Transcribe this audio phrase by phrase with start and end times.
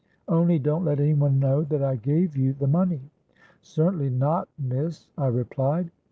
[0.27, 5.27] Only don't let any one know that I gave you the money.'—'Certainly not, Miss,' I
[5.27, 5.91] replied.